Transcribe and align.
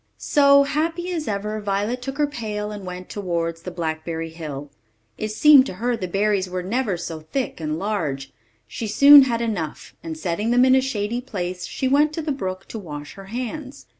So, 0.17 0.63
happy 0.63 1.11
as 1.13 1.27
ever, 1.27 1.61
Violet 1.61 2.01
took 2.01 2.17
her 2.17 2.25
pail 2.25 2.71
and 2.71 2.87
went 2.87 3.07
towards 3.07 3.61
the 3.61 3.69
blackberry 3.69 4.31
hill. 4.31 4.71
It 5.19 5.29
seemed 5.29 5.67
to 5.67 5.73
her 5.75 5.95
the 5.95 6.07
berries 6.07 6.49
were 6.49 6.63
never 6.63 6.97
so 6.97 7.19
thick 7.19 7.59
and 7.61 7.77
large; 7.77 8.33
she 8.67 8.87
soon 8.87 9.25
had 9.25 9.41
enough, 9.41 9.93
and 10.01 10.17
setting 10.17 10.49
them 10.49 10.65
in 10.65 10.73
a 10.73 10.81
shady 10.81 11.21
place, 11.21 11.67
she 11.67 11.87
went 11.87 12.13
to 12.13 12.23
the 12.23 12.31
brook 12.31 12.65
to 12.69 12.79
wash 12.79 13.13
her 13.13 13.25
hands. 13.25 13.85